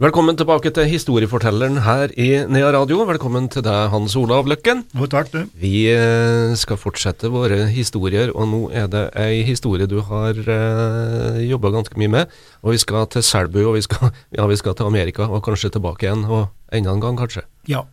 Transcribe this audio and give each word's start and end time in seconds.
Velkommen 0.00 0.32
tilbake 0.32 0.70
til 0.72 0.86
Historiefortelleren 0.88 1.82
her 1.84 2.08
i 2.16 2.30
Nea 2.48 2.70
Radio. 2.72 3.02
Velkommen 3.04 3.50
til 3.52 3.60
deg, 3.60 3.90
Hans 3.92 4.14
Olav 4.16 4.46
Løkken. 4.48 4.78
Jo, 4.96 5.04
takk, 5.12 5.28
du. 5.28 5.42
Vi 5.60 5.90
eh, 5.92 6.54
skal 6.56 6.78
fortsette 6.80 7.28
våre 7.28 7.66
historier, 7.68 8.30
og 8.32 8.48
nå 8.48 8.60
er 8.72 8.86
det 8.88 9.02
ei 9.20 9.42
historie 9.44 9.84
du 9.84 9.98
har 10.08 10.40
eh, 10.40 11.36
jobba 11.44 11.74
ganske 11.74 12.00
mye 12.00 12.14
med. 12.14 12.32
Og 12.64 12.72
vi 12.72 12.80
skal 12.80 13.10
til 13.12 13.26
Selbu, 13.28 13.58
og 13.66 13.76
vi 13.76 13.82
skal, 13.84 14.08
ja, 14.38 14.46
vi 14.48 14.56
skal 14.56 14.78
til 14.78 14.88
Amerika, 14.88 15.26
og 15.28 15.44
kanskje 15.44 15.74
tilbake 15.76 16.08
igjen, 16.08 16.24
og 16.24 16.48
enda 16.72 16.96
en 16.96 17.04
gang, 17.04 17.20
kanskje. 17.20 17.44
Ja. 17.68 17.84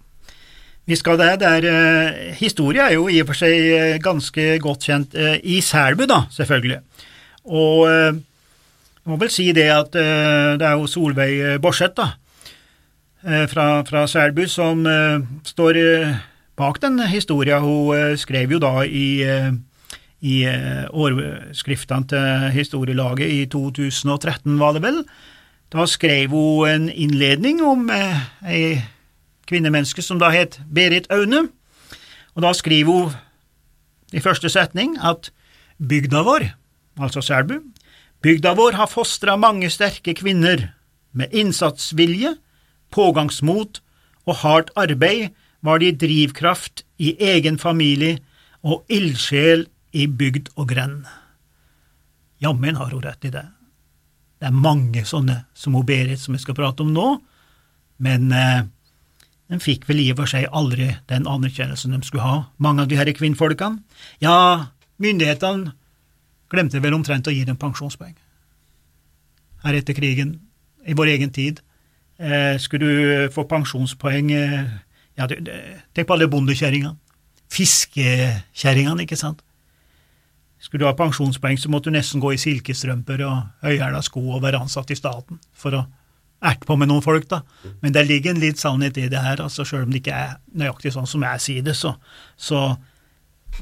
Vi 0.88 0.96
skal 0.96 1.20
det. 1.20 1.34
der 1.44 1.68
uh, 1.68 2.22
Historie 2.40 2.88
er 2.88 2.96
jo 2.96 3.12
i 3.12 3.20
og 3.20 3.34
for 3.34 3.42
seg 3.42 3.68
uh, 3.68 4.00
ganske 4.00 4.48
godt 4.64 4.88
kjent 4.88 5.20
i 5.44 5.60
Selbu, 5.60 6.08
da, 6.08 6.24
selvfølgelig. 6.40 6.80
Og 7.52 8.24
jeg 9.08 9.14
må 9.14 9.22
vel 9.22 9.30
si 9.32 9.46
det 9.56 9.70
at 9.72 9.94
uh, 9.96 10.58
det 10.60 10.66
er 10.68 10.74
jo 10.76 10.88
Solveig 10.92 11.62
Borseth, 11.64 11.96
da, 11.96 12.10
uh, 13.24 13.46
fra, 13.48 13.68
fra 13.88 14.02
Selbu, 14.12 14.42
som 14.52 14.82
står 15.48 15.80
bak 16.60 16.82
den 16.84 17.00
historien. 17.08 17.64
Hun 17.64 18.18
skrev 18.20 18.52
jo 18.52 18.60
da 18.60 18.84
i, 18.84 19.24
i 20.28 20.36
årskriftene 20.92 22.10
til 22.12 22.52
historielaget 22.52 23.32
i 23.32 23.46
2013, 23.48 24.60
var 24.60 24.76
det 24.76 24.84
vel. 24.84 25.00
Da 25.72 25.88
skrev 25.88 26.36
hun 26.36 26.68
en 26.68 26.90
innledning 26.92 27.64
om 27.64 27.88
ei 27.88 28.82
kvinnemenneske 29.48 30.04
som 30.04 30.20
da 30.20 30.34
het 30.36 30.60
Berit 30.68 31.08
Aune, 31.16 31.46
og 32.36 32.44
da 32.44 32.52
skriver 32.52 32.92
hun 32.92 33.16
i 34.12 34.20
første 34.20 34.52
setning 34.52 34.98
at 35.00 35.32
bygda 35.80 36.28
vår, 36.28 36.52
altså 37.00 37.24
Selbu, 37.24 37.62
Bygda 38.22 38.54
vår 38.58 38.78
har 38.80 38.90
fostra 38.90 39.38
mange 39.38 39.70
sterke 39.70 40.16
kvinner 40.18 40.72
med 41.18 41.34
innsatsvilje, 41.34 42.34
pågangsmot 42.94 43.82
og 44.26 44.40
hardt 44.42 44.72
arbeid 44.80 45.36
var 45.66 45.82
de 45.82 45.92
drivkraft 45.94 46.84
i 46.98 47.14
egen 47.22 47.60
familie 47.62 48.18
og 48.66 48.86
ildsjel 48.90 49.68
i 49.94 50.08
bygd 50.08 50.50
og 50.56 50.70
grend. 50.72 51.06
Jammen 52.42 52.78
har 52.78 52.94
hun 52.94 53.06
rett 53.06 53.26
i 53.26 53.34
det. 53.34 53.46
Det 54.38 54.50
er 54.50 54.64
mange 54.66 55.04
sånne 55.06 55.44
som 55.58 55.78
hun 55.78 55.86
Berit 55.86 56.22
som 56.22 56.36
vi 56.36 56.42
skal 56.42 56.58
prate 56.58 56.86
om 56.86 56.94
nå, 56.94 57.08
men 58.02 58.32
eh, 58.34 58.66
de 59.50 59.60
fikk 59.62 59.88
vel 59.90 60.02
i 60.04 60.12
og 60.14 60.22
for 60.22 60.34
seg 60.34 60.50
aldri 60.54 60.92
den 61.10 61.26
anerkjennelsen 61.30 61.96
de 61.96 62.02
skulle 62.06 62.26
ha, 62.26 62.38
mange 62.58 62.84
av 62.84 62.90
de 62.90 62.98
disse 62.98 63.18
kvinnfolkene. 63.18 63.82
Ja, 64.22 64.70
myndighetene 65.02 65.74
glemte 66.52 66.82
vel 66.84 66.96
omtrent 66.98 67.28
å 67.28 67.34
gi 67.34 67.44
dem 67.48 67.60
pensjonspoeng. 67.60 68.16
Her 69.66 69.80
etter 69.80 69.98
krigen, 69.98 70.38
i 70.88 70.96
vår 70.96 71.14
egen 71.18 71.34
tid, 71.36 71.60
eh, 72.20 72.56
skulle 72.62 72.86
du 72.88 73.34
få 73.34 73.48
pensjonspoeng 73.50 74.32
eh, 74.32 74.70
ja, 75.18 75.28
Tenk 75.28 76.08
på 76.08 76.14
alle 76.14 76.30
bondekjerringene. 76.30 76.96
Fiskekjerringene, 77.50 79.04
ikke 79.04 79.18
sant. 79.18 79.42
Skulle 80.62 80.84
du 80.84 80.90
ha 80.90 80.96
pensjonspoeng, 80.98 81.58
så 81.58 81.70
måtte 81.70 81.90
du 81.90 81.98
nesten 81.98 82.22
gå 82.22 82.34
i 82.34 82.42
silkestrømper 82.42 83.24
og 83.28 83.66
høyhæla 83.66 84.02
sko 84.06 84.24
og 84.36 84.44
være 84.46 84.62
ansatt 84.66 84.92
i 84.94 84.98
staten 84.98 85.42
for 85.58 85.78
å 85.78 85.84
erte 86.46 86.68
på 86.70 86.78
med 86.78 86.90
noen 86.90 87.06
folk, 87.06 87.28
da. 87.30 87.42
Men 87.82 87.94
det 87.96 88.06
ligger 88.08 88.34
en 88.34 88.42
litt 88.42 88.62
sannhet 88.62 88.98
i 89.02 89.08
det 89.10 89.22
her, 89.22 89.42
altså 89.42 89.66
selv 89.66 89.88
om 89.88 89.94
det 89.94 90.04
ikke 90.04 90.18
er 90.18 90.36
nøyaktig 90.58 90.94
sånn 90.94 91.10
som 91.10 91.26
jeg 91.26 91.44
sier 91.44 91.66
det, 91.66 91.76
så, 91.78 91.96
så, 92.38 92.62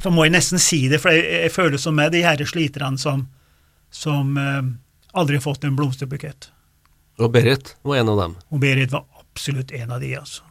så 0.03 0.11
må 0.11 0.25
jeg 0.25 0.35
nesten 0.35 0.61
si 0.61 0.85
det, 0.91 0.99
for 1.03 1.13
jeg, 1.15 1.25
jeg 1.45 1.53
føler 1.53 1.81
som 1.81 1.95
meg 1.97 2.11
de 2.13 2.23
her 2.25 2.41
sliterne 2.47 2.99
som, 3.01 3.25
som 3.93 4.35
eh, 4.39 4.61
aldri 5.15 5.39
har 5.39 5.45
fått 5.45 5.65
en 5.67 5.77
blomsterbukett. 5.77 6.49
Og 7.21 7.31
Berit 7.31 7.75
var 7.81 8.01
en 8.01 8.11
av 8.11 8.19
dem. 8.19 8.35
Og 8.51 8.61
Berit 8.63 8.91
var 8.91 9.05
absolutt 9.19 9.71
en 9.75 9.95
av 9.95 10.03
de, 10.03 10.11
altså. 10.19 10.43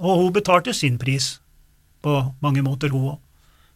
Og 0.00 0.22
hun 0.22 0.32
betalte 0.32 0.74
sin 0.76 0.98
pris 1.00 1.36
på 2.04 2.18
mange 2.44 2.64
måter, 2.64 2.92
hun 2.92 3.14
òg. 3.14 3.22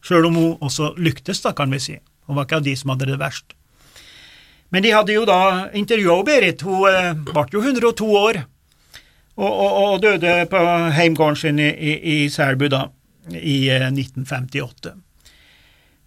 Sjøl 0.05 0.31
om 0.31 0.37
hun 0.39 0.63
også 0.65 0.95
lyktes, 0.97 1.43
da, 1.45 1.53
kan 1.57 1.73
vi 1.73 1.81
si. 1.83 1.99
Hun 2.29 2.39
var 2.39 2.47
ikke 2.47 2.61
av 2.61 2.65
de 2.65 2.73
som 2.77 2.93
hadde 2.95 3.11
det 3.11 3.19
verst. 3.21 3.53
Men 4.73 4.85
de 4.85 4.95
hadde 4.95 5.13
jo 5.13 5.27
da 5.29 5.69
intervjua 5.77 6.23
Berit. 6.25 6.65
Hun 6.65 6.87
eh, 6.89 7.13
ble 7.29 7.45
jo 7.53 7.61
102 7.65 8.09
år 8.09 8.41
og, 9.41 9.51
og, 9.51 9.71
og 9.83 10.01
døde 10.05 10.35
på 10.51 10.65
heimgården 10.97 11.37
sin 11.37 11.61
i, 11.61 11.69
i, 11.69 11.93
i 12.15 12.19
Selbu 12.33 12.69
da, 12.73 12.87
i 13.35 13.59
eh, 13.73 13.89
1958. 13.91 14.95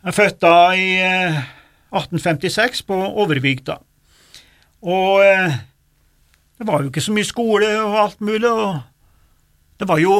Hun 0.03 0.11
er 0.11 0.15
født 0.17 0.41
da 0.43 0.55
i 0.75 0.87
eh, 0.99 1.37
1856 1.95 2.81
på 2.89 2.95
Overvik, 3.23 3.61
da. 3.63 3.77
Og 4.83 5.21
eh, 5.23 5.53
det 6.59 6.67
var 6.67 6.83
jo 6.83 6.91
ikke 6.91 7.03
så 7.05 7.13
mye 7.15 7.27
skole 7.27 7.69
og 7.79 7.95
alt 8.01 8.19
mulig, 8.19 8.49
og 8.51 8.81
det 9.79 9.87
var 9.87 10.01
jo, 10.03 10.17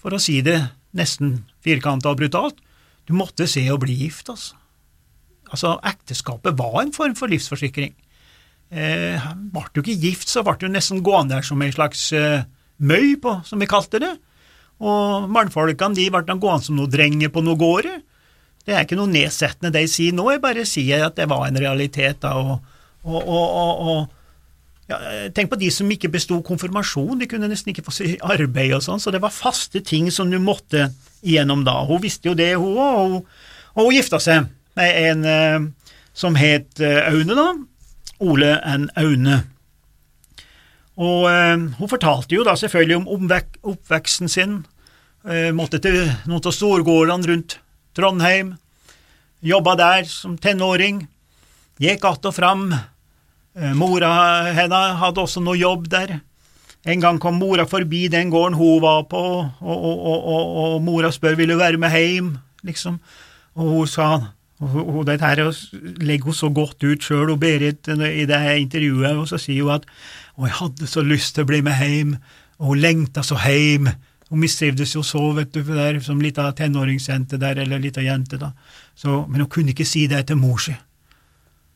for 0.00 0.16
å 0.16 0.22
si 0.24 0.38
det 0.40 0.56
nesten 0.96 1.42
firkanta 1.60 2.08
og 2.08 2.16
brutalt, 2.22 2.64
du 3.04 3.12
måtte 3.12 3.44
se 3.44 3.66
å 3.68 3.76
bli 3.82 3.98
gift, 4.06 4.32
altså. 4.32 4.56
Altså, 5.50 5.74
ekteskapet 5.84 6.56
var 6.56 6.78
en 6.80 6.92
form 6.96 7.12
for 7.18 7.28
livsforsikring. 7.28 7.92
Eh, 8.72 9.30
ble 9.52 9.64
du 9.74 9.82
ikke 9.82 10.00
gift, 10.00 10.30
så 10.32 10.46
ble 10.46 10.56
du 10.62 10.70
nesten 10.72 11.02
gående 11.04 11.36
der 11.36 11.44
som 11.44 11.60
en 11.60 11.74
slags 11.74 12.06
eh, 12.16 12.46
møy, 12.80 13.18
på, 13.20 13.36
som 13.44 13.60
vi 13.60 13.68
kalte 13.68 14.00
det. 14.00 14.14
Og 14.80 15.28
mannfolkene 15.28 15.98
de 15.98 16.08
ble 16.08 16.24
gående 16.30 16.70
som 16.70 16.80
noen 16.80 16.92
drenger 16.92 17.34
på 17.34 17.44
noen 17.44 17.60
gårder. 17.60 17.98
Det 18.66 18.74
er 18.76 18.84
ikke 18.84 18.98
noe 18.98 19.10
nedsettende 19.10 19.82
jeg 19.82 19.90
sier 19.92 20.16
nå, 20.16 20.26
jeg 20.34 20.42
bare 20.42 20.66
sier 20.68 21.06
at 21.06 21.16
det 21.18 21.28
var 21.30 21.46
en 21.48 21.60
realitet. 21.60 22.20
da, 22.22 22.34
og, 22.36 22.60
og, 23.04 23.30
og, 23.30 23.84
og 23.86 24.90
ja, 24.90 24.98
Tenk 25.34 25.52
på 25.52 25.58
de 25.60 25.70
som 25.72 25.90
ikke 25.90 26.10
besto 26.12 26.40
konfirmasjon, 26.44 27.18
de 27.20 27.28
kunne 27.30 27.48
nesten 27.50 27.72
ikke 27.72 27.86
få 27.86 27.94
seg 27.94 28.16
arbeid 28.26 28.74
og 28.76 28.84
sånn, 28.84 29.02
så 29.02 29.12
det 29.14 29.22
var 29.22 29.34
faste 29.34 29.82
ting 29.86 30.10
som 30.12 30.30
du 30.30 30.38
måtte 30.42 30.90
igjennom 31.22 31.64
da. 31.66 31.78
Hun 31.88 32.02
visste 32.02 32.30
jo 32.30 32.36
det, 32.38 32.52
hun 32.58 32.74
òg, 32.74 33.14
og, 33.20 33.46
og 33.76 33.86
hun 33.86 33.96
gifta 33.96 34.20
seg 34.22 34.50
med 34.78 34.98
en 35.04 35.28
eh, 35.30 35.70
som 36.16 36.36
het 36.38 36.82
eh, 36.82 37.00
Aune, 37.10 37.36
da. 37.38 37.48
Ole 38.20 38.52
N. 38.66 38.90
Aune. 39.00 39.38
Og 41.00 41.24
eh, 41.30 41.56
hun 41.78 41.90
fortalte 41.90 42.36
jo 42.36 42.44
da 42.44 42.56
selvfølgelig 42.58 43.00
om 43.00 43.30
oppveksten 43.72 44.28
sin. 44.28 44.60
Eh, 45.24 45.50
måtte 45.56 45.80
til 45.80 46.02
noen 46.26 46.44
av 46.44 46.56
storgårdene 46.56 47.30
rundt 47.30 47.58
Trondheim. 48.00 48.54
Jobba 49.40 49.76
der 49.76 50.08
som 50.08 50.38
tenåring. 50.38 51.06
Gikk 51.80 52.04
att 52.04 52.24
og 52.24 52.34
fram. 52.34 52.74
Eh, 53.56 53.74
mora 53.74 54.10
hennes 54.54 54.98
hadde 55.00 55.22
også 55.22 55.40
noe 55.42 55.58
jobb 55.58 55.88
der. 55.90 56.20
En 56.86 57.00
gang 57.00 57.18
kom 57.20 57.36
mora 57.36 57.66
forbi 57.68 58.06
den 58.08 58.30
gården 58.32 58.56
hun 58.56 58.80
var 58.80 59.02
på, 59.10 59.20
og, 59.60 59.84
og, 59.84 60.04
og, 60.06 60.52
og 60.64 60.76
mora 60.82 61.10
spør 61.12 61.36
vil 61.36 61.52
du 61.52 61.58
være 61.60 61.80
med 61.80 61.92
hjem, 61.92 62.30
liksom. 62.64 63.00
Og 63.58 63.72
hun 63.74 63.90
sa 63.90 64.06
og, 64.60 65.06
dette 65.08 65.24
her 65.24 65.40
legger 66.04 66.28
hun 66.28 66.36
så 66.36 66.50
godt 66.52 66.84
ut 66.84 67.04
sjøl, 67.04 67.32
Berit, 67.40 67.88
i 67.88 68.26
det 68.28 68.40
intervjuet, 68.60 69.16
og 69.16 69.28
så 69.28 69.40
sier 69.40 69.64
hun 69.64 69.78
at 69.78 69.88
å, 70.36 70.44
jeg 70.44 70.56
hadde 70.58 70.88
så 70.88 71.04
lyst 71.04 71.34
til 71.34 71.46
å 71.46 71.50
bli 71.50 71.62
med 71.64 71.80
hjem, 71.80 72.14
og 72.60 72.74
hun 72.74 72.82
lengta 72.84 73.24
så 73.24 73.40
hjem. 73.40 73.88
Hun 74.30 74.40
mistrivdes 74.44 74.94
jo 74.94 75.02
så, 75.02 75.22
vet 75.34 75.50
du, 75.52 75.64
der, 75.66 75.98
som 76.04 76.20
lita 76.22 76.46
tenåringsjente 76.54 77.38
der, 77.42 77.58
eller 77.64 77.82
lita 77.82 78.02
jente, 78.04 78.38
da. 78.38 78.52
Så, 78.94 79.24
men 79.26 79.42
hun 79.42 79.50
kunne 79.50 79.74
ikke 79.74 79.88
si 79.88 80.06
det 80.10 80.22
til 80.28 80.38
mor 80.38 80.60
si. 80.62 80.74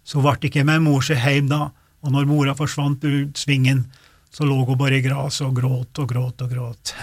Så 0.04 0.20
hun 0.20 0.26
ble 0.28 0.50
ikke 0.50 0.64
med 0.66 0.84
mor 0.84 1.02
si 1.02 1.16
hjem 1.18 1.50
da, 1.50 1.66
og 2.04 2.14
når 2.14 2.28
mora 2.30 2.54
forsvant 2.54 3.04
ut 3.08 3.40
svingen, 3.40 3.86
så 4.30 4.46
lå 4.46 4.60
hun 4.68 4.78
bare 4.78 5.00
i 5.00 5.04
gresset 5.04 5.46
og 5.48 5.54
gråt 5.56 6.02
og 6.02 6.08
gråt 6.10 6.44
og 6.46 6.50
gråt. 6.54 6.94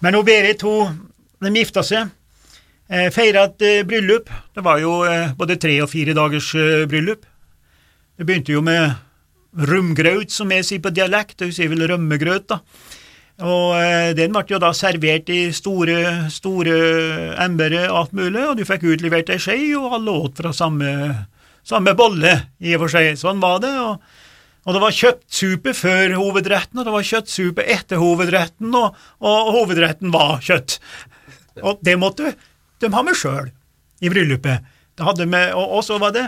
Men 0.00 0.16
hun 0.16 0.26
Berit, 0.26 0.64
hun, 0.64 0.96
de 1.40 1.52
gifta 1.56 1.84
seg. 1.86 2.12
Eh, 2.90 3.08
Feira 3.14 3.46
et 3.46 3.62
eh, 3.62 3.82
bryllup. 3.86 4.28
Det 4.52 4.64
var 4.66 4.80
jo 4.82 5.00
eh, 5.06 5.32
både 5.38 5.56
tre 5.60 5.76
og 5.84 5.90
fire 5.92 6.16
dagers 6.16 6.52
bryllup. 6.90 7.26
Det 8.18 8.26
begynte 8.26 8.52
jo 8.52 8.64
med 8.64 8.96
rumgraut, 9.70 10.32
som 10.32 10.50
jeg 10.52 10.66
sier 10.66 10.82
på 10.82 10.92
dialekt, 10.94 11.40
hun 11.44 11.54
sier 11.54 11.70
vel 11.70 11.86
rømmegrøt, 11.88 12.50
da. 12.50 12.60
Og 13.40 13.76
eh, 13.80 14.10
den 14.18 14.34
ble 14.34 14.44
jo 14.50 14.60
da 14.60 14.72
servert 14.76 15.30
i 15.32 15.48
store, 15.56 16.30
store 16.32 16.78
embere 17.40 17.86
og 17.88 17.98
alt 18.02 18.16
mulig, 18.18 18.42
og 18.44 18.58
du 18.58 18.66
fikk 18.68 18.88
utlevert 18.92 19.32
ei 19.32 19.40
skje, 19.40 19.58
og 19.80 19.96
alle 19.96 20.16
åt 20.26 20.42
fra 20.42 20.52
samme, 20.56 20.90
samme 21.66 21.94
bolle, 21.96 22.34
i 22.60 22.74
og 22.76 22.84
for 22.84 22.96
seg. 22.96 23.14
Sånn 23.20 23.40
var 23.42 23.62
det. 23.64 23.76
og 23.80 24.02
og 24.68 24.76
det 24.76 24.80
var 24.82 24.92
kjøttsupe 24.92 25.72
før 25.72 26.12
hovedretten, 26.18 26.80
og 26.80 26.84
det 26.84 26.92
var 26.92 27.06
kjøttsupe 27.08 27.64
etter 27.74 28.00
hovedretten, 28.00 28.74
og, 28.76 28.98
og 29.24 29.52
hovedretten 29.56 30.12
var 30.12 30.42
kjøtt. 30.44 30.76
Og 31.64 31.80
det 31.84 31.96
måtte 32.00 32.34
de 32.80 32.90
ha 32.92 33.02
med 33.04 33.16
sjøl 33.16 33.48
i 34.04 34.12
bryllupet. 34.12 34.68
Det 34.96 35.06
hadde 35.06 35.26
med, 35.32 35.54
og, 35.56 35.78
og 35.78 35.86
så 35.86 35.96
var 36.00 36.12
det 36.12 36.26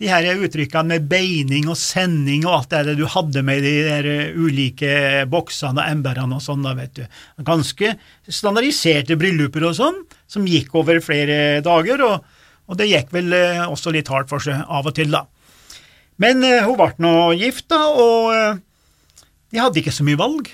de 0.00 0.08
her 0.08 0.24
uttrykkene 0.40 0.94
med 0.94 1.08
beining 1.10 1.66
og 1.68 1.76
sending 1.76 2.46
og 2.46 2.54
alt 2.54 2.70
det 2.72 2.84
der 2.88 2.96
du 2.96 3.04
hadde 3.10 3.42
med 3.44 3.60
de 3.66 3.72
der 3.84 4.06
ulike 4.32 5.26
boksene 5.28 5.82
og 5.82 5.92
emberene 5.92 6.38
og 6.38 6.44
sånn, 6.44 6.64
da, 6.64 6.72
vet 6.78 6.94
du. 6.96 7.02
Ganske 7.44 7.92
standardiserte 8.24 9.18
brylluper 9.20 9.66
og 9.68 9.76
sånn, 9.76 10.00
som 10.30 10.48
gikk 10.48 10.72
over 10.80 11.02
flere 11.04 11.60
dager, 11.66 12.06
og, 12.06 12.24
og 12.70 12.80
det 12.80 12.88
gikk 12.88 13.12
vel 13.12 13.36
eh, 13.36 13.60
også 13.66 13.92
litt 13.92 14.08
hardt 14.08 14.32
for 14.32 14.40
seg 14.40 14.64
av 14.64 14.88
og 14.88 14.96
til, 14.96 15.12
da. 15.12 15.26
Men 16.20 16.40
uh, 16.44 16.64
hun 16.64 16.76
ble 16.80 16.90
nå 17.00 17.14
gift, 17.40 17.68
da, 17.72 17.84
og 17.92 18.32
uh, 18.32 19.28
de 19.52 19.60
hadde 19.60 19.80
ikke 19.82 19.94
så 19.94 20.04
mye 20.08 20.20
valg, 20.20 20.48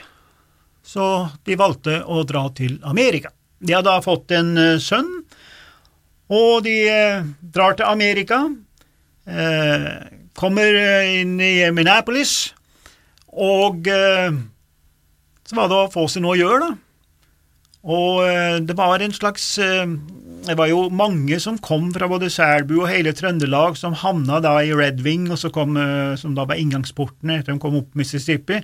så 0.86 1.06
de 1.46 1.58
valgte 1.58 2.00
å 2.02 2.26
dra 2.26 2.48
til 2.54 2.80
Amerika. 2.86 3.30
De 3.62 3.74
hadde 3.74 3.90
da 3.90 4.02
fått 4.02 4.34
en 4.34 4.54
uh, 4.58 4.76
sønn, 4.82 5.10
og 6.34 6.64
de 6.66 6.80
drar 7.54 7.78
til 7.78 7.86
Amerika 7.86 8.42
Eh, 8.50 8.65
kommer 10.36 10.76
inn 11.10 11.34
i 11.42 11.66
Minneapolis, 11.74 12.54
og 13.36 13.88
eh, 13.90 14.34
så 15.46 15.56
var 15.58 15.70
det 15.70 15.78
å 15.78 15.92
få 15.92 16.06
seg 16.10 16.24
noe 16.24 16.36
å 16.36 16.40
gjøre, 16.40 16.68
da. 16.68 16.74
Og 17.86 18.22
eh, 18.26 18.58
det 18.66 18.74
var 18.78 19.02
en 19.02 19.12
slags 19.14 19.44
Det 20.46 20.54
var 20.58 20.66
jo 20.66 20.88
mange 20.90 21.36
som 21.42 21.58
kom 21.58 21.88
fra 21.94 22.08
både 22.10 22.30
Selbu 22.30 22.76
og 22.80 22.88
hele 22.90 23.12
Trøndelag, 23.14 23.78
som 23.78 23.94
havna 23.98 24.38
da 24.42 24.56
i 24.62 24.74
Red 24.74 25.02
Wing, 25.02 25.28
og 25.30 25.40
så 25.42 25.50
kom, 25.54 25.74
som 26.18 26.36
da 26.38 26.44
var 26.46 26.58
inngangsporten 26.62 27.32
etter 27.34 27.54
de 27.54 27.62
kom 27.62 27.78
opp 27.80 27.98
Mississippi, 27.98 28.60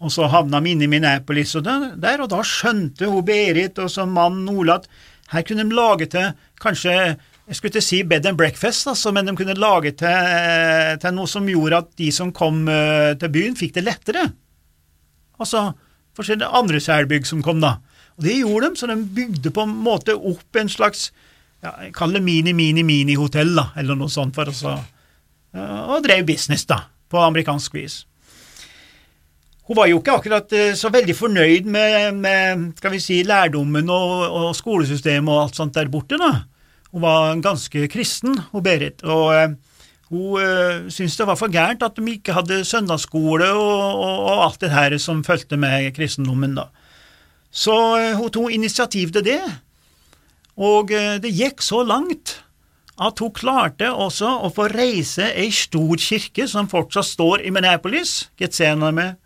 og 0.00 0.12
så 0.12 0.28
havna 0.32 0.62
de 0.64 0.72
inne 0.72 0.88
i 0.88 0.90
Minneapolis 0.92 1.52
og 1.56 1.68
der, 1.68 2.22
og 2.24 2.30
da 2.32 2.40
skjønte 2.44 3.08
hun 3.12 3.24
Berit 3.24 3.76
og 3.80 3.92
som 3.92 4.16
mann 4.16 4.48
Ola 4.48 4.80
at 4.80 4.88
her 5.32 5.44
kunne 5.46 5.66
de 5.66 5.76
lage 5.76 6.06
til 6.12 6.34
kanskje 6.62 7.16
jeg 7.46 7.56
skulle 7.56 7.70
ikke 7.70 7.84
si 7.84 8.00
bed 8.02 8.26
and 8.26 8.38
breakfast, 8.38 8.88
altså, 8.90 9.12
men 9.14 9.28
de 9.28 9.36
kunne 9.38 9.54
lage 9.54 9.92
til, 10.00 10.96
til, 11.02 11.14
noe 11.14 11.30
som 11.30 11.46
gjorde 11.46 11.78
at 11.84 11.92
de 12.00 12.08
som 12.14 12.32
kom 12.34 12.64
uh, 12.66 13.12
til 13.18 13.30
byen, 13.32 13.54
fikk 13.58 13.76
det 13.76 13.84
lettere. 13.86 14.24
Altså 15.38 15.68
forskjellige 16.16 16.50
andre 16.58 16.80
selbygg 16.82 17.28
som 17.28 17.44
kom, 17.44 17.60
da. 17.62 17.76
Og 18.16 18.24
Det 18.24 18.34
gjorde 18.40 18.72
de, 18.72 18.80
så 18.80 18.88
de 18.90 18.96
bygde 18.96 19.52
på 19.54 19.62
en 19.62 19.76
måte 19.84 20.16
opp 20.16 20.58
en 20.58 20.72
slags 20.72 21.10
ja, 21.62 21.70
jeg 21.84 21.94
kaller 21.96 22.18
det 22.18 22.26
mini-mini-mini-hotell, 22.26 23.54
da, 23.56 23.70
eller 23.80 23.98
noe 23.98 24.12
sånt, 24.12 24.34
for 24.36 24.50
altså, 24.50 24.76
og 25.56 26.04
drev 26.04 26.26
business, 26.28 26.66
da, 26.68 26.82
på 27.10 27.20
amerikansk 27.22 27.78
vis. 27.78 28.00
Hun 29.66 29.78
var 29.78 29.88
jo 29.90 29.98
ikke 29.98 30.18
akkurat 30.18 30.52
så 30.78 30.90
veldig 30.94 31.14
fornøyd 31.16 31.66
med, 31.66 32.20
med, 32.22 32.66
skal 32.78 32.92
vi 32.92 33.00
si, 33.02 33.22
lærdommen 33.26 33.88
og, 33.90 34.26
og 34.28 34.50
skolesystemet 34.54 35.32
og 35.32 35.46
alt 35.46 35.58
sånt 35.58 35.74
der 35.74 35.90
borte, 35.90 36.20
da. 36.20 36.44
Hun 36.96 37.04
var 37.04 37.34
ganske 37.44 37.82
kristen, 37.92 38.38
hun 38.54 38.62
Berit, 38.64 39.02
og 39.04 39.26
eh, 39.36 39.50
hun 40.08 40.40
eh, 40.40 40.86
syntes 40.88 41.18
det 41.18 41.26
var 41.28 41.36
for 41.36 41.52
gærent 41.52 41.82
at 41.84 41.98
de 41.98 42.14
ikke 42.14 42.32
hadde 42.32 42.62
søndagsskole 42.64 43.50
og, 43.52 44.00
og, 44.00 44.22
og 44.30 44.44
alt 44.46 44.62
det 44.62 44.70
her 44.72 44.96
som 45.02 45.20
fulgte 45.26 45.58
med 45.60 45.90
kristendommen, 45.92 46.54
da. 46.56 46.70
Så 47.52 47.76
eh, 48.00 48.14
hun 48.16 48.32
tok 48.32 48.54
initiativ 48.56 49.12
til 49.12 49.26
det, 49.28 49.42
og 50.56 50.94
eh, 50.96 51.18
det 51.20 51.34
gikk 51.36 51.60
så 51.60 51.82
langt 51.84 52.38
at 52.96 53.20
hun 53.20 53.34
klarte 53.36 53.90
også 53.92 54.30
å 54.46 54.48
få 54.56 54.70
reise 54.72 55.28
ei 55.36 55.50
stor 55.52 56.00
kirke 56.00 56.48
som 56.48 56.70
fortsatt 56.72 57.10
står 57.12 57.44
i 57.44 57.52
Minneapolis, 57.52 58.30
Getsemane, 58.40 59.18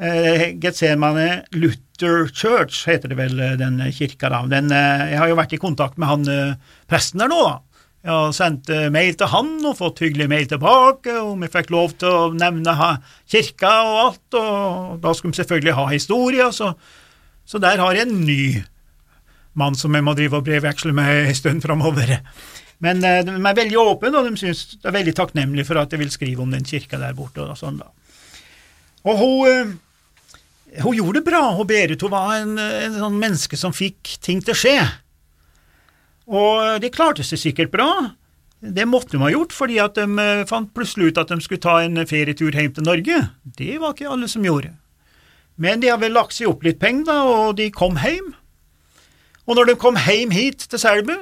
eh, 0.00 0.52
Getsemane 0.60 1.44
Luther 1.52 2.28
Church, 2.32 2.86
heter 2.88 3.08
det 3.08 3.18
vel, 3.18 3.40
eh, 3.40 3.56
den 3.60 3.80
kirka. 3.92 4.28
da. 4.28 4.46
Den, 4.46 4.72
eh, 4.72 5.10
jeg 5.10 5.18
har 5.18 5.28
jo 5.28 5.36
vært 5.36 5.52
i 5.52 5.58
kontakt 5.58 5.98
med 5.98 6.08
han 6.08 6.28
eh, 6.28 6.54
presten 6.88 7.20
der 7.20 7.28
nå. 7.28 7.42
da. 7.42 7.60
Jeg 8.02 8.12
har 8.16 8.32
sendt 8.32 8.68
mail 8.90 9.12
til 9.14 9.28
han 9.28 9.58
og 9.66 9.76
fått 9.76 9.98
hyggelig 10.00 10.26
mail 10.28 10.46
tilbake, 10.48 11.12
og 11.20 11.34
vi 11.42 11.50
fikk 11.52 11.68
lov 11.68 11.92
til 12.00 12.08
å 12.08 12.30
nevne 12.32 12.72
kirka 13.28 13.72
og 13.84 13.98
alt, 14.06 14.36
og 14.40 15.02
da 15.02 15.12
skulle 15.12 15.34
vi 15.34 15.42
selvfølgelig 15.42 15.74
ha 15.76 15.84
historie, 15.90 16.46
så, 16.50 16.72
så 17.44 17.60
der 17.60 17.76
har 17.76 17.92
jeg 17.92 18.08
en 18.08 18.24
ny 18.24 18.64
mann 19.52 19.76
som 19.76 19.92
jeg 19.92 20.06
må 20.06 20.14
drive 20.16 20.40
og 20.40 20.46
brevveksle 20.48 20.94
med 20.96 21.26
en 21.26 21.36
stund 21.36 21.60
framover. 21.60 22.14
Men 22.80 23.04
de 23.04 23.36
er 23.36 23.60
veldig 23.60 23.76
åpne, 23.76 24.16
og 24.16 24.30
de 24.30 24.40
synes 24.46 24.64
det 24.80 24.88
er 24.88 24.96
veldig 24.96 25.16
takknemlige 25.20 25.68
for 25.68 25.82
at 25.82 25.92
jeg 25.92 26.00
vil 26.00 26.10
skrive 26.16 26.40
om 26.40 26.56
den 26.56 26.64
kirka 26.64 26.96
der 26.96 27.12
borte. 27.12 27.44
Og 27.44 27.60
sånn 27.60 27.82
da. 27.82 27.92
Og 29.04 29.20
hun 29.20 29.76
hun 30.78 30.94
gjorde 30.94 31.18
det 31.18 31.26
bra, 31.26 31.42
og 31.58 31.66
Berit 31.70 32.02
hun 32.04 32.12
var 32.12 32.36
en, 32.38 32.54
en 32.58 32.98
sånn 33.00 33.18
menneske 33.18 33.58
som 33.58 33.74
fikk 33.74 34.16
ting 34.22 34.42
til 34.44 34.54
å 34.54 34.60
skje. 34.60 34.76
Og 36.30 36.82
de 36.82 36.92
klarte 36.94 37.26
seg 37.26 37.40
sikkert 37.42 37.72
bra. 37.74 37.90
Det 38.60 38.84
måtte 38.86 39.16
de 39.16 39.22
ha 39.22 39.30
gjort, 39.32 39.54
fordi 39.56 39.80
at 39.82 39.96
de 39.96 40.04
eh, 40.20 40.44
fant 40.46 40.68
plutselig 40.76 41.10
ut 41.10 41.20
at 41.22 41.32
de 41.32 41.40
skulle 41.42 41.64
ta 41.64 41.78
en 41.82 41.96
ferietur 42.06 42.54
hjem 42.54 42.74
til 42.76 42.86
Norge. 42.86 43.22
Det 43.42 43.78
var 43.80 43.96
ikke 43.96 44.12
alle 44.12 44.28
som 44.30 44.44
gjorde. 44.44 44.74
Men 45.60 45.80
de 45.82 45.90
har 45.90 45.98
vel 46.00 46.14
lagt 46.14 46.36
seg 46.36 46.52
opp 46.52 46.62
litt 46.64 46.78
penger, 46.80 47.08
da, 47.08 47.16
og 47.24 47.56
de 47.58 47.70
kom 47.74 47.98
hjem. 48.00 48.34
Og 49.48 49.56
når 49.58 49.72
de 49.72 49.78
kom 49.80 49.96
hjem 49.98 50.30
hit 50.36 50.68
til 50.70 50.80
Selbu, 50.80 51.16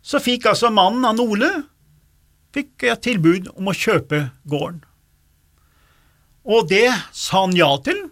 så 0.00 0.22
fikk 0.22 0.46
altså 0.48 0.70
mannen 0.72 1.04
av 1.04 1.20
Ole 1.20 1.50
fikk 2.54 2.86
et 2.88 3.02
tilbud 3.04 3.50
om 3.58 3.68
å 3.68 3.76
kjøpe 3.76 4.28
gården. 4.48 4.80
Og 6.48 6.70
det 6.70 6.88
sa 7.12 7.42
han 7.44 7.56
ja 7.58 7.68
til, 7.84 8.06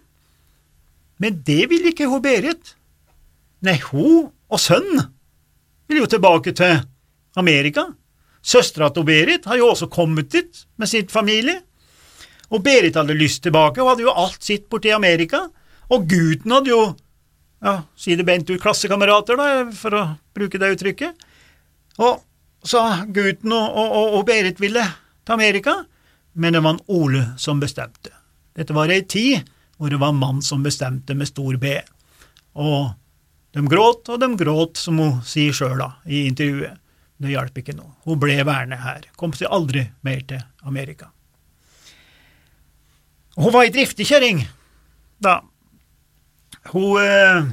men 1.23 1.41
det 1.47 1.65
ville 1.71 1.93
ikke 1.93 2.09
hun 2.11 2.23
Berit. 2.25 2.75
Nei, 3.65 3.79
hun 3.91 4.29
og 4.53 4.61
sønnen 4.61 5.09
vil 5.89 6.03
jo 6.03 6.11
tilbake 6.11 6.53
til 6.57 6.83
Amerika. 7.39 7.87
Søstera 8.47 8.91
til 8.95 9.07
Berit 9.07 9.47
har 9.49 9.59
jo 9.59 9.71
også 9.73 9.89
kommet 9.93 10.31
dit 10.35 10.67
med 10.77 10.91
sitt 10.91 11.11
familie. 11.15 11.61
Og 12.53 12.63
Berit 12.63 12.99
hadde 12.99 13.17
lyst 13.19 13.43
tilbake, 13.43 13.81
hun 13.81 13.91
hadde 13.91 14.07
jo 14.07 14.15
alt 14.15 14.45
sitt 14.45 14.69
borti 14.71 14.93
Amerika. 14.95 15.47
Og 15.91 16.07
gutten 16.11 16.55
hadde 16.55 16.71
jo, 16.71 16.83
ja, 17.65 17.81
si 17.99 18.15
det 18.19 18.27
bent 18.27 18.51
ut, 18.51 18.61
klassekamerater, 18.63 19.41
for 19.75 19.99
å 19.99 20.05
bruke 20.37 20.61
det 20.63 20.77
uttrykket. 20.77 21.27
Og 22.03 22.23
så 22.67 22.83
gutten 23.15 23.55
og, 23.55 23.67
og, 23.73 24.15
og 24.19 24.25
Berit 24.29 24.61
ville 24.63 24.85
til 25.27 25.35
Amerika, 25.35 25.81
men 26.35 26.55
det 26.55 26.63
var 26.63 26.81
Ole 26.93 27.23
som 27.41 27.63
bestemte. 27.63 28.13
Dette 28.57 28.75
var 28.77 28.93
ei 28.93 29.03
tid 29.09 29.47
hvor 29.77 29.93
det 29.93 30.01
var 30.01 30.17
mann 30.17 30.43
som 30.43 30.65
bestemte 30.65 31.15
med 31.15 31.29
stor 31.29 31.59
B. 31.61 31.77
Og 32.57 32.93
de 33.57 33.65
gråt, 33.69 34.09
og 34.13 34.21
de 34.21 34.29
gråt, 34.37 34.81
som 34.81 34.99
hun 35.01 35.21
sier 35.25 35.55
sjøl 35.57 35.83
i 36.05 36.27
intervjuet. 36.29 36.81
Det 37.17 37.33
hjalp 37.33 37.63
ikke 37.63 37.73
noe. 37.77 37.95
Hun 38.05 38.19
ble 38.21 38.37
værende 38.45 38.77
her, 38.77 39.07
kom 39.17 39.33
seg 39.33 39.49
aldri 39.49 39.87
mer 40.05 40.21
til 40.29 40.43
Amerika. 40.69 41.09
Hun 43.37 43.53
var 43.53 43.65
ei 43.65 43.73
driftig 43.73 44.09
da. 45.21 45.41
Hun 46.73 47.01
eh, 47.01 47.49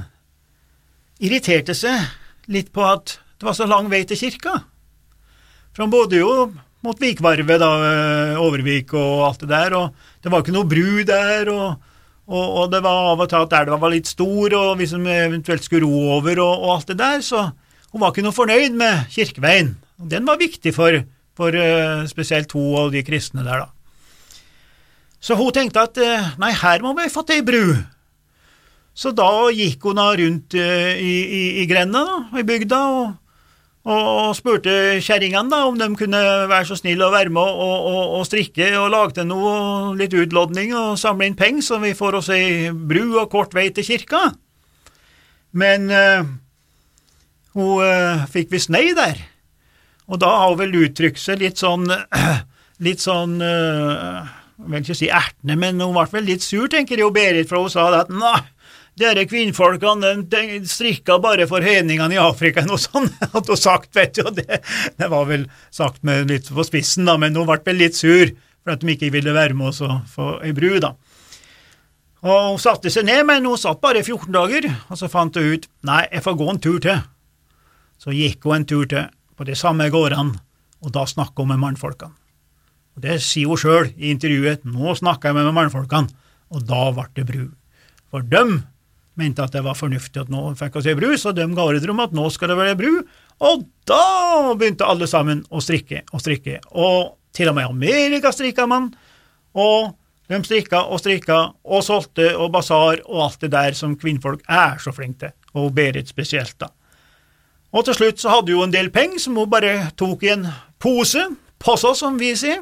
irriterte 1.24 1.76
seg 1.76 2.52
litt 2.52 2.74
på 2.76 2.84
at 2.84 3.18
det 3.40 3.48
var 3.48 3.56
så 3.56 3.68
lang 3.68 3.90
vei 3.92 4.04
til 4.08 4.20
kirka. 4.20 4.58
For 5.74 5.86
hun 5.86 5.94
bodde 5.94 6.20
jo 6.20 6.52
mot 6.84 7.00
Vikvarvet, 7.00 7.60
da, 7.60 7.72
eh, 7.88 8.42
Overvik 8.42 8.94
og 9.00 9.28
alt 9.30 9.44
det 9.46 9.52
der, 9.54 9.76
og 9.80 9.96
det 10.24 10.32
var 10.32 10.44
ikke 10.44 10.56
noe 10.56 10.68
bru 10.68 11.04
der, 11.08 11.52
og 11.52 11.93
og, 12.30 12.44
og, 12.44 12.66
det 12.72 12.80
var 12.86 13.10
av 13.12 13.22
og 13.26 13.30
til 13.30 13.44
at 13.44 13.56
elva 13.58 13.78
var 13.82 13.92
litt 13.92 14.08
stor, 14.08 14.56
og 14.56 14.78
hvis 14.80 14.94
hun 14.96 15.08
eventuelt 15.12 15.66
skulle 15.66 15.88
ro 15.88 16.20
over 16.20 16.40
og, 16.40 16.54
og, 16.54 16.70
alt 16.78 16.94
det 16.94 17.00
der, 17.02 17.24
så 17.26 17.50
hun 17.92 18.02
var 18.02 18.14
ikke 18.14 18.24
noe 18.26 18.36
fornøyd 18.36 18.78
med 18.80 19.10
kirkeveien. 19.12 19.74
Og 20.00 20.08
den 20.12 20.28
var 20.28 20.40
viktig 20.40 20.72
for, 20.76 21.02
for 21.38 21.56
uh, 21.56 22.06
spesielt 22.10 22.56
hun 22.56 22.78
og 22.80 22.94
de 22.96 23.04
kristne 23.06 23.44
der, 23.46 23.66
da. 23.66 24.40
Så 25.24 25.36
hun 25.40 25.52
tenkte 25.56 25.84
at 25.84 26.00
uh, 26.00 26.32
nei, 26.42 26.54
her 26.64 26.84
må 26.84 26.96
vi 26.98 27.12
få 27.12 27.26
til 27.28 27.42
ei 27.42 27.46
bru. 27.48 27.76
Så 28.96 29.12
da 29.16 29.30
gikk 29.54 29.84
hun 29.88 30.00
da 30.00 30.08
rundt 30.18 30.56
uh, 30.58 30.94
i, 30.96 31.14
i, 31.24 31.44
i 31.64 31.68
grenda, 31.70 32.06
da, 32.08 32.40
i 32.40 32.48
bygda, 32.48 32.82
og 32.98 33.12
og 33.84 34.32
spurte 34.38 35.02
kjerringene 35.04 35.58
om 35.68 35.76
de 35.80 35.90
kunne 36.00 36.20
være 36.48 36.70
så 36.70 36.78
snille 36.80 37.04
å 37.04 37.12
være 37.12 37.34
med 37.36 37.44
og, 37.44 37.88
og, 37.90 38.14
og, 38.20 38.22
strikke 38.30 38.70
og 38.80 38.94
lage 38.94 39.18
til 39.18 39.28
noe, 39.28 39.56
litt 40.00 40.16
utlodning 40.16 40.72
og 40.78 40.96
samle 41.00 41.28
inn 41.28 41.36
penger, 41.36 41.66
så 41.68 41.80
vi 41.84 41.92
får 41.98 42.20
oss 42.22 42.32
ei 42.32 42.72
bru 42.72 43.20
og 43.20 43.28
kort 43.34 43.56
vei 43.58 43.68
til 43.76 43.84
kirka. 43.88 44.30
Men 45.52 45.92
uh, 45.92 46.24
hun 47.60 47.84
uh, 47.84 48.24
fikk 48.32 48.56
visst 48.56 48.72
nei 48.72 48.88
der, 48.96 49.20
og 50.08 50.24
da 50.24 50.32
har 50.32 50.54
hun 50.54 50.62
vel 50.64 50.80
uttrykt 50.86 51.20
seg 51.20 51.44
litt 51.44 51.60
sånn 51.60 51.84
litt 52.88 53.04
sånn 53.04 53.36
uh, 53.44 54.24
Jeg 54.64 54.72
vil 54.72 54.80
ikke 54.80 54.96
si 54.96 55.12
ertende, 55.12 55.60
men 55.60 55.84
hun 55.84 55.96
ble 55.96 56.08
vel 56.16 56.30
litt 56.32 56.46
sur, 56.46 56.72
tenker 56.72 57.04
jeg, 57.04 57.12
Berit, 57.12 57.52
for 57.52 57.66
hun 57.66 57.74
sa 57.74 57.90
at 58.00 58.12
nei, 58.16 58.40
dere 59.00 59.26
kvinnfolkene 59.26 60.14
de, 60.30 60.42
strikka 60.70 61.18
bare 61.24 61.48
for 61.50 61.66
høyningene 61.66 62.18
i 62.18 62.22
Afrika, 62.22 62.64
noe 62.68 62.82
sånt 62.82 63.16
hadde 63.34 63.50
hun 63.50 63.60
sagt, 63.60 63.94
vet 63.98 64.20
du, 64.20 64.28
det, 64.38 64.62
det, 65.00 65.10
var 65.10 65.28
vel 65.30 65.48
sagt 65.74 66.04
med 66.06 66.30
litt 66.30 66.52
på 66.54 66.66
spissen, 66.68 67.08
da, 67.10 67.18
men 67.18 67.36
hun 67.38 67.50
ble 67.50 67.60
vel 67.66 67.82
litt 67.82 67.98
sur 67.98 68.30
for 68.64 68.76
at 68.76 68.84
de 68.84 68.94
ikke 68.94 69.12
ville 69.14 69.34
være 69.36 69.58
med 69.58 69.74
oss 69.74 69.82
og 69.84 70.06
få 70.12 70.38
ei 70.46 70.54
bru, 70.56 70.78
da. 70.84 70.94
Og 72.24 72.54
Hun 72.54 72.62
satte 72.62 72.88
seg 72.94 73.04
ned, 73.04 73.26
men 73.28 73.44
hun 73.44 73.60
satt 73.60 73.82
bare 73.84 74.04
14 74.04 74.32
dager, 74.32 74.70
og 74.88 75.00
så 75.00 75.10
fant 75.12 75.36
hun 75.36 75.58
ut 75.58 75.68
nei, 75.84 76.06
jeg 76.08 76.24
får 76.24 76.38
gå 76.40 76.48
en 76.54 76.62
tur 76.64 76.80
til. 76.84 77.02
Så 78.00 78.16
gikk 78.16 78.48
hun 78.48 78.62
en 78.62 78.68
tur 78.68 78.86
til 78.88 79.10
på 79.36 79.48
de 79.48 79.58
samme 79.60 79.90
gårdene, 79.92 80.38
og 80.84 80.94
da 80.96 81.04
snakka 81.10 81.44
hun 81.44 81.52
med 81.52 81.60
mannfolkene. 81.66 82.16
Og 82.96 83.02
Det 83.04 83.18
sier 83.26 83.50
hun 83.50 83.60
sjøl 83.60 83.90
i 83.98 84.12
intervjuet. 84.14 84.64
Nå 84.70 84.94
snakka 84.96 85.32
jeg 85.32 85.40
med 85.40 85.52
mannfolkene, 85.58 86.14
og 86.54 86.64
da 86.70 86.86
ble 86.94 87.08
det 87.18 87.26
bru. 87.28 87.44
For 88.14 88.24
dem 88.24 88.62
mente 89.20 89.44
at 89.44 89.54
det 89.54 89.64
var 89.66 89.78
fornuftig 89.78 90.24
at 90.24 90.32
nå 90.34 90.46
fikk 90.58 90.80
vi 90.80 90.92
ei 90.92 90.98
bru, 90.98 91.10
så 91.18 91.34
de 91.36 91.46
ga 91.54 91.66
ordre 91.66 91.94
om 91.94 92.02
at 92.04 92.14
nå 92.16 92.28
skal 92.34 92.54
det 92.54 92.60
være 92.60 92.78
bru. 92.80 92.92
Og 93.44 93.66
da 93.90 94.54
begynte 94.58 94.88
alle 94.88 95.10
sammen 95.10 95.44
å 95.50 95.62
strikke 95.64 96.04
og 96.12 96.24
strikke. 96.24 96.60
Og 96.72 97.18
til 97.34 97.50
og 97.52 97.58
med 97.58 97.70
Amerika 97.70 98.32
strikka 98.34 98.68
man. 98.70 98.92
Og 99.54 99.94
de 100.32 100.40
strikka 100.46 100.86
og 100.88 101.02
strikka 101.02 101.40
og 101.64 101.84
solgte 101.86 102.32
og 102.38 102.54
basar 102.54 103.02
og 103.06 103.26
alt 103.28 103.42
det 103.44 103.52
der 103.54 103.76
som 103.78 103.98
kvinnfolk 104.00 104.46
er 104.48 104.80
så 104.82 104.94
flinke 104.96 105.28
til, 105.28 105.34
og 105.54 105.74
Berit 105.76 106.10
spesielt, 106.10 106.56
da. 106.62 106.72
Og 107.74 107.86
til 107.86 107.98
slutt 107.98 108.22
så 108.22 108.36
hadde 108.36 108.54
hun 108.54 108.68
en 108.68 108.74
del 108.74 108.92
penger 108.94 109.22
som 109.22 109.38
hun 109.38 109.50
bare 109.50 109.90
tok 109.98 110.24
i 110.26 110.32
en 110.36 110.48
pose, 110.82 111.26
posa 111.62 111.94
som 111.98 112.20
vi 112.22 112.32
sier, 112.38 112.62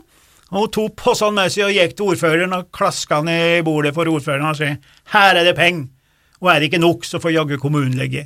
og 0.51 0.65
hun 0.65 0.71
tok 0.75 0.95
possene 0.99 1.35
med 1.37 1.53
seg 1.53 1.69
og 1.69 1.75
gikk 1.75 1.95
til 1.95 2.11
ordføreren 2.11 2.55
og 2.57 2.69
klaska 2.75 3.21
ned 3.23 3.59
i 3.59 3.65
bordet 3.67 3.93
for 3.95 4.09
ordføreren 4.11 4.49
og 4.49 4.59
sa 4.59 4.73
her 5.13 5.39
er 5.39 5.47
det 5.47 5.55
penger, 5.59 5.87
og 6.41 6.49
er 6.49 6.59
det 6.59 6.71
ikke 6.71 6.81
nok, 6.81 7.05
så 7.05 7.21
får 7.21 7.35
jaggu 7.35 7.57
kommunen 7.61 7.97
legge. 7.97 8.25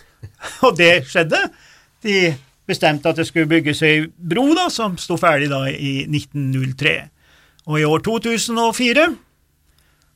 Og 0.66 0.76
det 0.76 1.06
skjedde. 1.08 1.40
De 2.04 2.34
bestemte 2.68 3.08
at 3.08 3.16
det 3.16 3.26
skulle 3.28 3.48
bygges 3.48 3.82
ei 3.84 4.04
bro 4.16 4.50
da, 4.56 4.68
som 4.72 4.98
sto 5.00 5.16
ferdig 5.20 5.50
da 5.52 5.64
i 5.68 6.04
1903. 6.04 6.94
Og 7.64 7.80
i 7.80 7.86
år 7.88 8.04
2004 8.04 9.08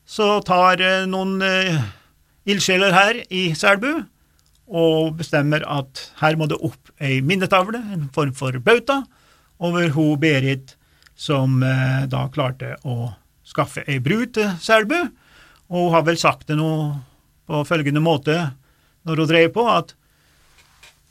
så 0.09 0.29
tar 0.45 0.81
eh, 0.81 1.05
noen 1.09 1.41
eh, 1.45 1.81
ildsjeler 2.49 2.93
her 2.93 3.21
i 3.29 3.49
Selbu 3.57 3.91
og 4.69 5.15
bestemmer 5.17 5.65
at 5.65 6.01
her 6.21 6.37
må 6.37 6.45
det 6.49 6.59
opp 6.61 6.91
ei 7.01 7.23
minnetavle, 7.25 7.81
en 7.93 8.09
form 8.13 8.35
for 8.37 8.53
bauta, 8.61 9.01
over 9.59 9.89
ho 9.95 10.11
Berit 10.21 10.75
som 11.19 11.63
eh, 11.65 12.05
da 12.09 12.27
klarte 12.33 12.75
å 12.85 13.11
skaffe 13.45 13.83
ei 13.89 13.97
bru 14.03 14.23
til 14.29 14.53
Selbu. 14.61 14.99
Og 15.69 15.89
hun 15.89 15.93
har 15.93 16.05
vel 16.05 16.17
sagt 16.21 16.47
det 16.49 16.57
nå 16.57 16.69
på 17.49 17.63
følgende 17.67 18.03
måte 18.03 18.35
når 19.07 19.23
hun 19.23 19.29
drev 19.31 19.53
på, 19.55 19.63
at 19.71 19.95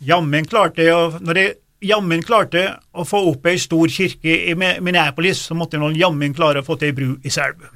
jammen 0.05 0.47
klarte 0.47 0.85
jeg 0.85 0.95
å 0.95 1.19
Når 1.19 1.41
jeg 1.41 1.55
jammen 1.89 2.23
klarte 2.27 2.65
å 2.93 3.05
få 3.07 3.21
opp 3.31 3.47
ei 3.47 3.59
stor 3.61 3.91
kirke 3.93 4.35
i 4.51 4.55
Minneapolis, 4.59 5.45
så 5.49 5.57
måtte 5.59 5.79
jeg 5.79 5.99
jammen 6.01 6.35
klare 6.35 6.63
å 6.63 6.67
få 6.67 6.77
til 6.79 6.91
ei 6.91 6.97
bru 6.97 7.09
i 7.23 7.33
Selbu. 7.33 7.69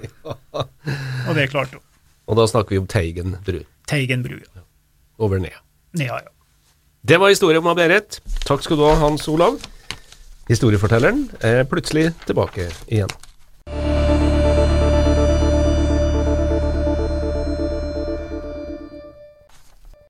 Og 1.29 1.35
det 1.39 1.49
klarte 1.53 1.79
hun. 1.79 1.85
Og 2.31 2.39
da 2.39 2.47
snakker 2.51 2.77
vi 2.77 2.81
om 2.83 2.89
Teigen 2.91 3.37
bru. 3.47 3.61
Teigen 3.91 4.23
bru. 4.25 4.39
ja. 4.39 4.65
Over 5.23 5.43
ned. 5.43 5.59
Nea, 5.99 6.23
ja. 6.23 6.31
Det 7.03 7.19
var 7.19 7.33
historien 7.33 7.63
om 7.63 7.77
Berit. 7.77 8.21
Takk 8.47 8.63
skal 8.63 8.79
du 8.79 8.85
ha, 8.87 8.95
Hans 9.01 9.27
Olav. 9.31 9.59
Historiefortelleren 10.51 11.27
er 11.47 11.65
plutselig 11.71 12.13
tilbake 12.27 12.69
igjen. 12.87 13.11